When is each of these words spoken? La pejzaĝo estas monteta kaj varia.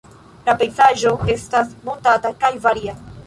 La 0.45 0.53
pejzaĝo 0.61 1.11
estas 1.35 1.75
monteta 1.91 2.35
kaj 2.45 2.53
varia. 2.67 2.97